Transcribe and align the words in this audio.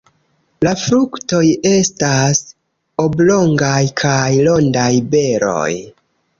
La 0.67 0.71
fruktoj 0.83 1.41
estas 1.73 2.41
oblongaj 3.05 3.77
kaj 4.05 4.27
rondaj 4.51 4.91
beroj. 5.15 5.71